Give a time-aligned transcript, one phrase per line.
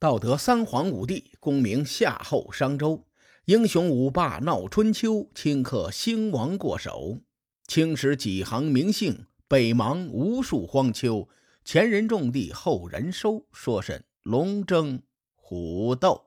[0.00, 3.04] 道德三皇五帝，功名夏后商周，
[3.46, 7.18] 英雄五霸闹春秋，顷刻兴亡过手。
[7.66, 11.28] 青史几行名姓，北邙无数荒丘。
[11.64, 15.02] 前人种地，后人收，说甚龙争
[15.34, 16.26] 虎斗？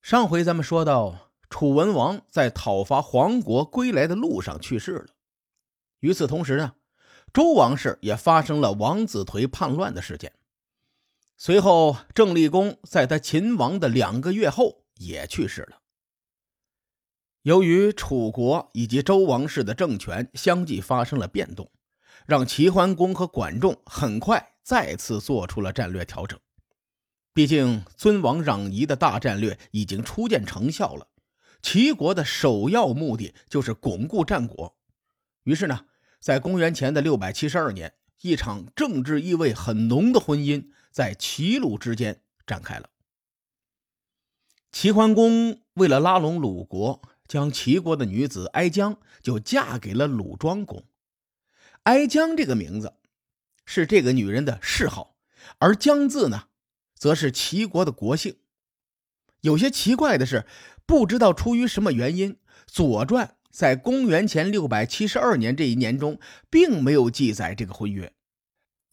[0.00, 5.06] 上回咱们说到，楚文王在讨伐黄国归来的路上去世了。
[5.98, 6.76] 与此同时呢，
[7.32, 10.32] 周王室也发生了王子颓叛乱的事件。
[11.42, 15.80] 随后，郑立公在他秦王的两个月后也去世了。
[17.40, 21.72] 由于楚国以及周王室的政权相继发生了变动，
[22.26, 26.38] 让齐桓公和管仲很快再次做出了战略调整。
[27.32, 31.08] 毕竟，尊王攘夷的大战略已经初见成效了。
[31.62, 34.76] 齐国的首要目的就是巩固战果。
[35.44, 35.86] 于是呢，
[36.20, 40.70] 在公元前的六百七十二年，一场政治意味很浓的婚姻。
[40.90, 42.90] 在齐鲁之间展开了。
[44.72, 50.84] 齐桓公为了拉拢鲁国，将齐国的女子哀姜就嫁给了鲁庄公。
[51.84, 52.94] 哀姜这个名字
[53.64, 55.16] 是这个女人的谥号，
[55.58, 56.48] 而姜字呢，
[56.96, 58.38] 则是齐国的国姓。
[59.42, 60.44] 有些奇怪的是，
[60.84, 62.34] 不知道出于什么原因，
[62.66, 68.12] 《左传》在公元前六百七十二年这一年中，并没有记载这个婚约，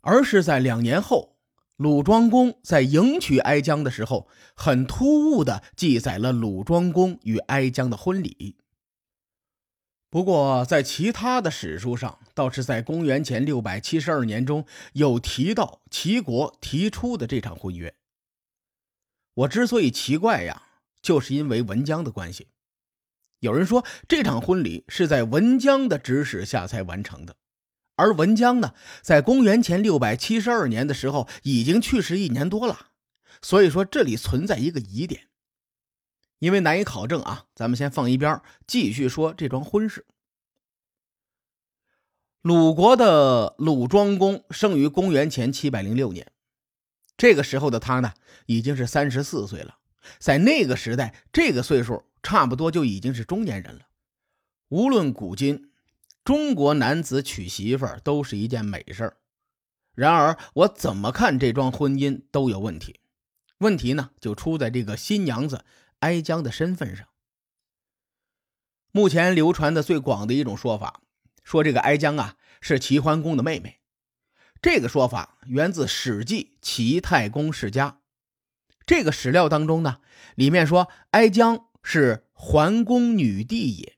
[0.01, 1.35] 而是在两年后。
[1.77, 8.57] 鲁庄公在迎娶哀姜的时候，很突兀地记载了鲁庄公与哀姜的婚礼。
[10.09, 17.93] 不过，在其他的史书上，倒是在公元前六百七十二年中有提到齐国提出的这场婚约。
[19.35, 20.63] 我之所以奇怪呀，
[20.99, 22.47] 就是因为文姜的关系。
[23.39, 27.35] 有人说，这场婚礼是在文姜的指使下才完成的。
[27.95, 32.89] 而文姜呢，在公元前六百七十二年的时候已经去世一年多了，
[33.41, 35.27] 所以说这里存在一个疑点，
[36.39, 40.05] 因为难以考证啊，咱们先放一边，继续说这桩婚事。
[42.41, 46.31] 鲁国的鲁庄公生于公元前七百零六年，
[47.17, 48.13] 这个时候的他呢，
[48.45, 49.79] 已经是三十四岁了，
[50.19, 53.87] 在那个时代，这个岁数差不多就已经是中年人了，
[54.69, 55.71] 无论古今。
[56.23, 59.17] 中国男子娶媳妇儿都是一件美事儿，
[59.95, 62.99] 然而我怎么看这桩婚姻都有问题。
[63.59, 65.63] 问题呢，就出在这个新娘子
[65.99, 67.07] 哀姜的身份上。
[68.91, 70.99] 目前流传的最广的一种说法，
[71.45, 73.79] 说这个哀姜啊是齐桓公的妹妹。
[74.61, 77.89] 这个说法源自《史记·齐太公世家》。
[78.87, 79.99] 这个史料当中呢，
[80.33, 83.97] 里面说哀姜是桓公女弟也。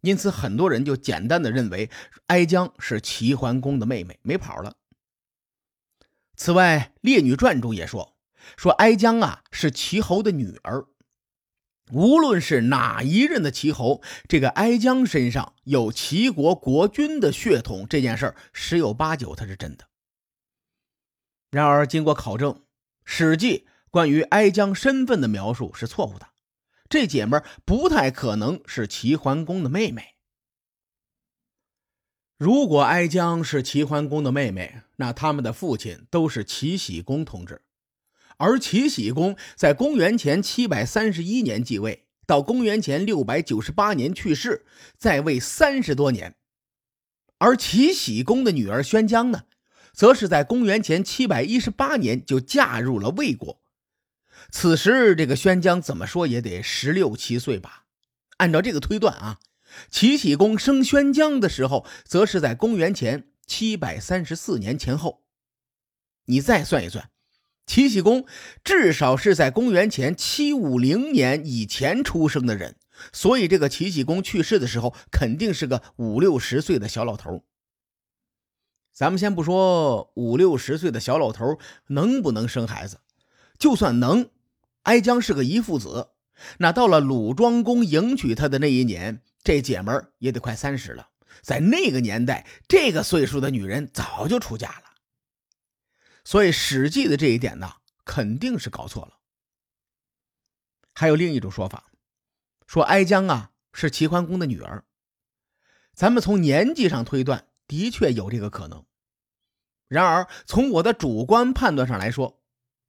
[0.00, 1.90] 因此，很多人就简单的认为
[2.28, 4.76] 哀姜是齐桓公的妹妹，没跑了。
[6.34, 8.16] 此外，《列女传》中也说，
[8.56, 10.86] 说哀姜啊是齐侯的女儿。
[11.92, 19.86] 无论是哪一任的齐侯，这个哀姜身上有齐国国君的血统，这件事儿十有八九它是真的。
[21.50, 22.54] 然而，经过考证，
[23.04, 26.28] 《史记》关于哀姜身份的描述是错误的。
[26.88, 30.14] 这姐们不太可能是齐桓公的妹妹。
[32.38, 37.60] 如果哀姜是齐桓公的妹妹，那他们的父亲都是齐僖公同志，
[38.38, 44.64] 而齐僖公在公元前七百三十一年继位，到公元前六百九十八年去世，
[44.96, 46.34] 在位三十多年。
[47.36, 49.42] 而齐僖公的女儿宣姜呢，
[49.92, 53.61] 则是在公元前七百一十八年就嫁入了魏国。
[54.54, 57.86] 此时，这个宣姜怎么说也得十六七岁吧？
[58.36, 59.40] 按照这个推断啊，
[59.90, 65.22] 齐僖公生宣姜的时候，则是在公元前七百三十四年前后。
[66.26, 67.08] 你再算一算，
[67.66, 68.26] 齐僖公
[68.62, 72.76] 至少是在公元前七五零年以前出生的人，
[73.10, 77.42] 所以这个齐僖公去世的时候，肯定是个五六十岁的小老头。
[78.92, 83.00] 咱们先不说五六十岁的小老头能不能生孩子。
[83.58, 84.28] 就算能，
[84.82, 86.10] 哀姜是个遗腹子，
[86.58, 91.08] 那到了鲁庄公迎娶她的那一年，这姐们儿也得快三十了。
[91.40, 94.84] 在那个年代，这个岁数的女人早就出嫁了。
[96.24, 97.74] 所以《史记》的这一点呢，
[98.04, 99.18] 肯定是搞错了。
[100.94, 101.90] 还有另一种说法，
[102.66, 104.84] 说哀姜啊是齐桓公的女儿。
[105.94, 108.84] 咱们从年纪上推断，的确有这个可能。
[109.88, 112.41] 然而，从我的主观判断上来说，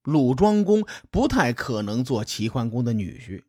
[0.04, 3.44] 鲁庄公不太可能做齐桓公的女婿，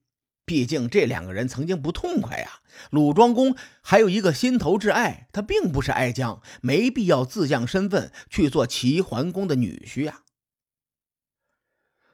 [0.45, 2.61] 毕竟这两个人曾经不痛快呀。
[2.91, 10.23] 鲁庄公还有一个心头挚爱，他并不是哀姜，没必要自降身份去做齐桓公的女婿呀。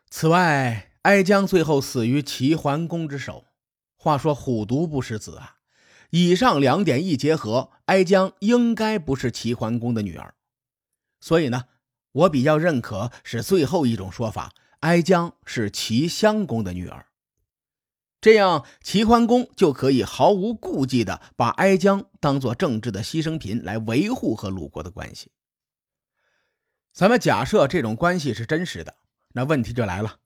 [0.09, 3.47] 此外，哀姜最后死于齐桓公之手。
[3.97, 5.57] 话说虎毒不食子啊！
[6.09, 10.35] 以上两点一结合，哀姜应该不是齐桓公的女儿。
[11.21, 11.65] 所以呢，
[12.13, 17.07] 我比较认可是最后一种说法：哀姜是齐襄公的女儿。
[18.21, 25.31] 这样，齐桓公就可以毫无顾忌地把哀姜当做政治的牺牲品来维护和鲁国的关系。
[26.93, 28.97] 咱们假设这种关系是真实的，
[29.33, 30.19] 那问题就来了：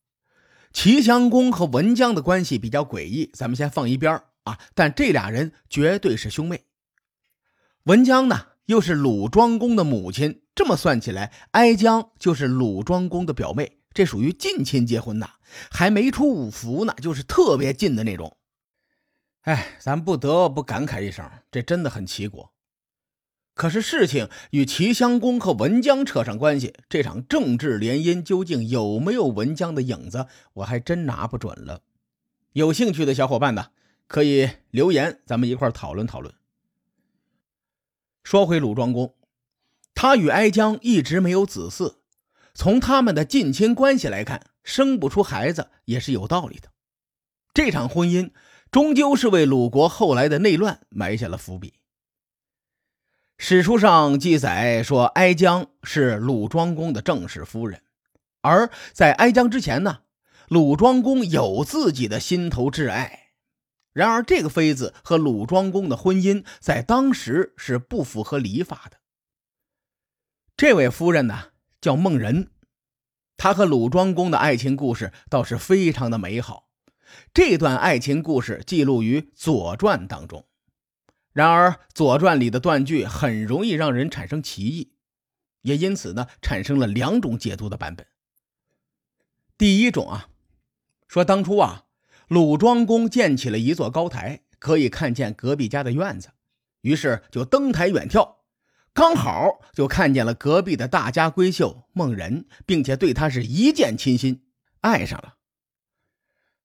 [0.72, 4.58] 齐襄公和文姜的关系比较诡异，咱们先放一边啊。
[4.74, 6.64] 但这俩人绝对是兄妹。
[7.84, 13.78] 文姜呢，又是鲁庄公的母亲，这么算起来，哀姜就是鲁庄公的表妹。
[13.92, 15.34] 这属于近亲结婚呐，
[15.70, 18.36] 还没出五服呢，就是特别近的那种。
[19.42, 22.52] 哎，咱不得不感慨一声，这真的很齐国。
[23.54, 31.82] 可是事情与齐襄公和文姜扯上关系，这场政治联姻究竟有没有文姜的影子，我还真拿不准了。
[32.52, 33.68] 有兴趣的小伙伴呢，
[34.08, 36.34] 可以留言，咱们一块讨论讨论。
[38.24, 39.14] 说回鲁庄公，
[40.04, 41.94] 他与哀姜一直没有子嗣。
[42.52, 46.68] 从他们的近亲关系来看，生不出孩子也是有道理的。
[47.54, 48.30] 这场婚姻
[48.70, 51.72] 终究是为鲁国后来的内乱埋下了伏笔。
[53.38, 57.80] 史书上记载说，哀姜是鲁庄公的正室夫人，
[58.42, 60.00] 而在哀姜之前呢，
[60.48, 63.30] 鲁庄公有自己的心头挚爱。
[63.94, 68.98] 然而，这个妃子和鲁庄公的婚姻在当时是不符合礼法的。
[70.56, 71.50] 这位夫人呢？
[71.80, 72.48] 叫孟人，
[73.36, 76.68] 她和鲁庄公的爱情故事倒是非常的美好。
[77.32, 80.46] 这段爱情故事记录于《左传》当中。
[81.32, 84.92] 然而，《左传》里的断句很容易让人产生歧义，
[85.62, 88.06] 也因此呢，产生了两种解读的版本。
[89.58, 90.28] 第一种啊，
[91.08, 91.86] 说当初啊，
[92.28, 96.30] 鲁庄公建起了一座高台，可以看见隔壁家的院子，
[96.82, 98.36] 于是就登台远眺。
[98.94, 104.44] 刚好就看见了隔壁的大家闺秀孟人，并且对她是一见倾心，
[104.82, 105.34] 爱上了。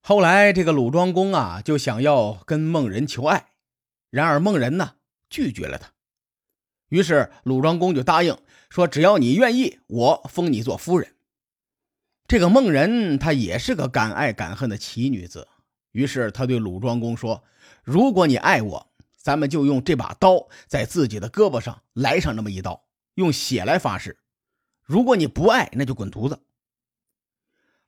[0.00, 3.46] 后来这个鲁庄公啊，就想要跟孟人求爱，
[4.10, 4.94] 然而孟人呢
[5.28, 5.90] 拒绝了他。
[6.88, 8.38] 于是鲁庄公就答应
[8.68, 11.16] 说：“只要你愿意，我封你做夫人。”
[12.28, 15.48] 这个孟人她也是个敢爱敢恨的奇女子，
[15.90, 17.42] 于是她对鲁庄公说
[17.82, 18.86] ：“如果你爱我。”
[19.20, 22.84] 咱们就用这把刀在自己的胳膊上来上那么一刀，
[23.14, 24.18] 用血来发誓。
[24.82, 26.40] 如果你不爱，那就滚犊子。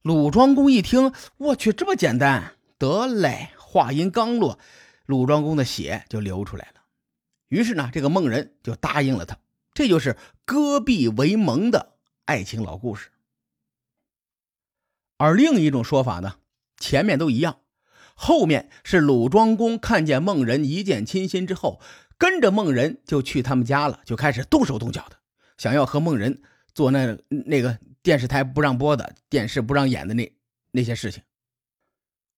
[0.02, 2.56] 鲁庄公一听，我去，这么简单？
[2.76, 3.50] 得嘞！
[3.56, 4.58] 话音刚落，
[5.06, 6.82] 鲁庄公的血就流出来了。
[7.48, 9.38] 于是呢，这个孟人就答应了他。
[9.72, 11.94] 这就是割臂为盟的
[12.26, 13.10] 爱情老故事。
[15.16, 16.36] 而另一种说法呢，
[16.76, 17.61] 前面都一样。
[18.24, 21.80] 后面是鲁庄公看见孟人一见倾心之后，
[22.16, 25.16] 跟着孟人就去他们家了，就开始动手动脚的，
[25.58, 26.40] 想要和孟人
[26.72, 30.32] 做那那个电视台不让播的、电视不让演的那
[30.70, 31.24] 那些事情。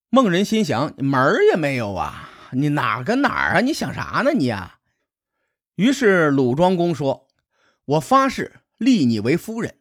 [0.08, 3.60] 孟人心想：门儿也没有啊，你哪跟哪儿啊？
[3.60, 4.78] 你想啥呢你啊？
[5.74, 7.28] 于是鲁庄公说
[7.84, 9.74] ：“我发誓立你为夫人。”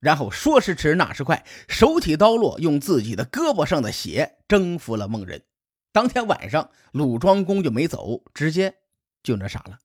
[0.00, 5.44] 然后说时迟，那时快，手起刀落，用自己的胳膊上的血征服了孟人。
[5.92, 8.76] 当天晚上，鲁庄公就没走，直接
[9.22, 9.78] 就那啥了。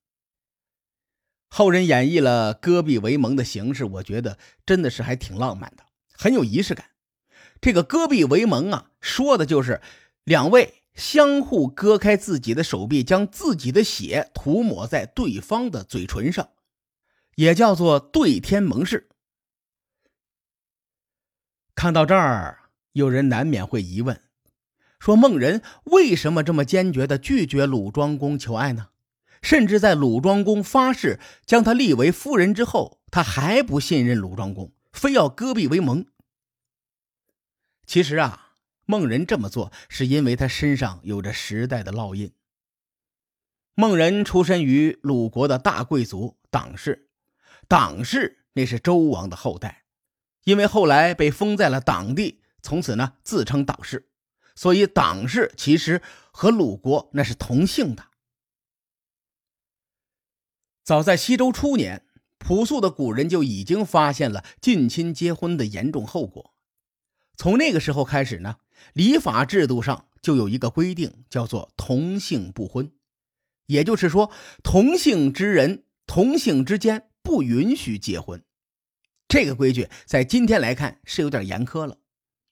[1.50, 6.92] 后人演绎了割臂为盟的形式，我觉得真的是还挺浪漫的，很有仪式感。
[7.60, 9.82] 这个割臂为盟啊，说的就是
[10.24, 16.50] 两位相互割开自己的手臂，将自己的血涂抹在对方的嘴唇上，
[17.36, 19.10] 也叫做对天盟誓。
[21.76, 24.22] 看到这儿，有人难免会疑问：
[25.00, 28.90] 说孟人为什么这么坚决地拒绝鲁庄公求爱呢？
[29.42, 36.06] 甚至在鲁庄公发誓将他立为夫人之后，他还不信任鲁庄公，非要割臂为盟。
[37.86, 38.54] 其实啊，
[38.86, 42.32] 孟人这么做是因为他身上有着时代的烙印。
[43.76, 47.10] 孟人出身于鲁国的大贵族党氏，
[47.68, 49.85] 党氏那是周王的后代。
[50.46, 54.10] 因为后来被封在了党地，从此呢自称党氏，
[54.56, 58.06] 所以党氏其实和鲁国那是同姓的。
[60.84, 62.06] 早在西周初年，
[62.38, 66.54] 朴素的古人就已经发现了近亲结婚的严重后果。
[67.36, 68.58] 从那个时候开始呢，
[68.94, 72.92] 礼法制度上就有一个规定，叫做同姓不婚，
[73.66, 74.32] 也就是说，
[74.64, 78.45] 同姓之人同姓之间不允许结婚。
[79.36, 81.98] 这个规矩在今天来看是有点严苛了，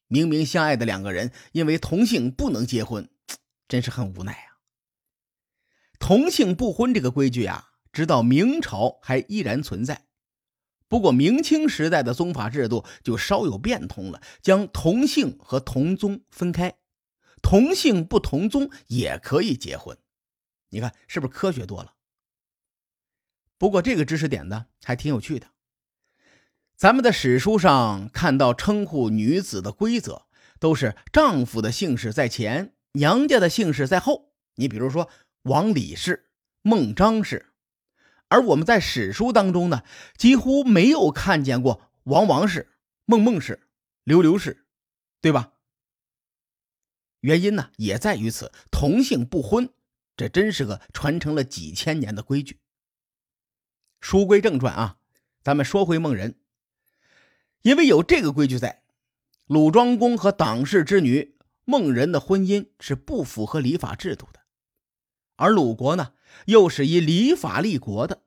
[0.08, 3.10] 明明相爱的两个人，因为同姓不能结婚，
[3.70, 4.60] 真是很无奈啊。
[5.98, 10.08] 同姓不婚这个规矩啊，直到明朝还依然存在。
[10.90, 16.76] 不过明清时代的宗法制度就稍有变通了，将同姓和同宗分开，
[17.42, 19.98] 同姓不同宗也可以结婚。
[20.72, 21.94] 你看是不是科学多了？
[23.58, 25.48] 不过这个知识点呢，还挺有趣的。
[26.84, 30.26] 咱们的史书上看到称呼女子的规则，
[30.60, 34.34] 都是丈夫的姓氏在前，娘家的姓氏在后。
[34.56, 35.10] 你比如说
[35.44, 36.30] 王李氏、
[36.62, 37.54] 孟张氏，
[38.28, 39.84] 而我们在史书当中呢，
[40.18, 42.74] 几乎没有看见过王王氏、
[43.06, 43.66] 孟孟氏、
[44.04, 44.66] 刘刘氏，
[45.22, 45.54] 对吧？
[47.22, 49.70] 原因呢，也在于此，同姓不婚，
[50.18, 52.60] 这真是个传承了几千年的规矩。
[54.02, 54.98] 书归正传啊，
[55.42, 56.36] 咱们说回孟人。
[57.64, 58.84] 因为有这个规矩在，
[59.48, 64.42] 鲁庄公和党氏之女孟人的婚姻是不符合礼法制度的，
[65.38, 66.12] 而鲁国呢，
[66.46, 68.22] 又是以礼法立国的。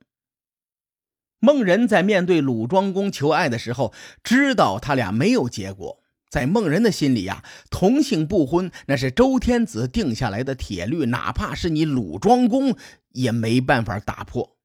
[1.38, 3.92] 孟人在面对鲁庄公求爱的时候，
[4.24, 12.74] 知道他俩没有结果，在孟人的心里呀，同姓不婚那是周天子定下来的铁律，哪怕是你鲁庄公
[13.10, 14.56] 也没办法打破，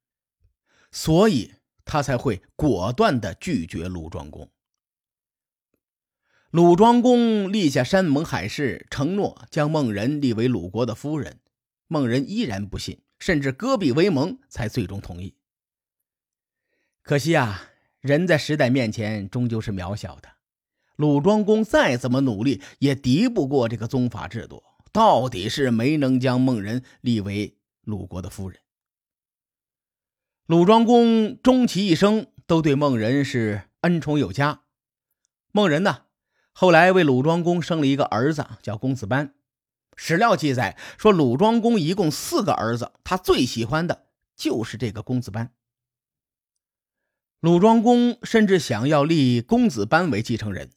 [0.94, 4.50] 所以他才会果断的拒绝鲁庄公。
[6.52, 11.40] 鲁庄公立下山盟海誓，承诺将孟人立为鲁国的夫人。
[11.88, 15.38] 孟人依然不信，甚至割臂为盟，才最终同意。
[17.04, 17.70] 可惜啊，
[18.02, 20.28] 人在时代面前终究是渺小的。
[20.98, 27.56] 鲁庄公再怎么努力，也敌不过这个宗法制度，到底是没能将孟人立为
[27.86, 28.60] 鲁国的夫人。
[30.48, 34.64] 鲁庄公终其一生都对孟人是恩宠有加。
[35.54, 36.08] 孟人呢？
[36.54, 39.34] 后来为鲁庄公生了一个儿子，叫公子班。
[39.96, 44.06] 史料记载说，鲁庄公一共四个儿子，他最喜欢的
[44.36, 45.52] 就是这个公子班。
[47.40, 50.70] 鲁庄公甚至想要立公子班为继承人，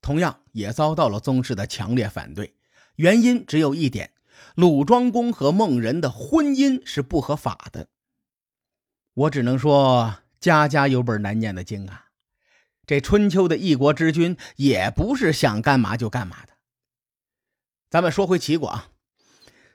[0.00, 2.54] 同样也遭到了宗室的强烈反对。
[2.96, 4.12] 原因只有一点：
[4.54, 7.88] 鲁庄公和孟人的婚姻是不合法的。
[9.14, 12.03] 我只能说，家家有本难念的经啊。
[12.86, 16.54] 这春秋的一国之君也不是想干嘛就干嘛的。
[17.88, 18.90] 咱们说回齐国啊，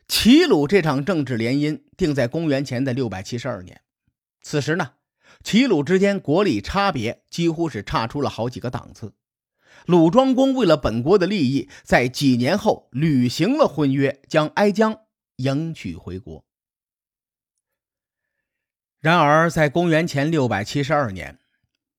[0.08, 3.82] 齐鲁这场政治联姻定在公元前的六百七十二年。
[4.42, 4.94] 此时呢，
[5.44, 9.14] 齐鲁之间国力差别几乎是差出了好几个档次。
[9.86, 15.00] 鲁庄公为了本国的利益，在几年后履行了婚约，将哀姜
[15.38, 16.44] 迎娶回国。
[19.00, 21.40] 然而，在公元前六百七十二年。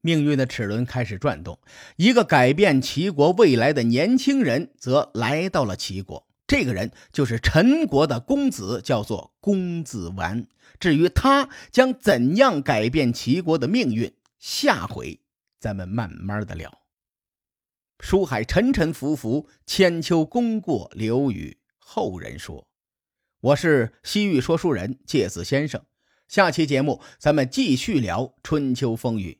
[0.00, 1.58] 命运的齿轮开始转动，
[1.96, 6.26] 一个改变齐国未来的年轻人则来到了齐国。
[6.46, 10.46] 这个人就是陈国的公子，叫做公子完。
[10.80, 15.20] 至于他将怎样改变齐国的命运，下回
[15.60, 16.80] 咱们慢慢的聊。
[18.00, 22.66] 书海沉沉浮浮，千秋功过留与后人说。
[23.40, 25.84] 我是西域说书人介子先生，
[26.26, 29.39] 下期节目咱们继续聊春秋风雨。